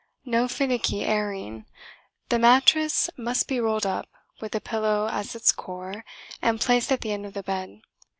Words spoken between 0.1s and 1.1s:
No finicky